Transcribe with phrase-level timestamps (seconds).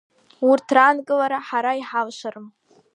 [0.49, 2.47] Урҭ раанкылара ҳара иҳалшарым.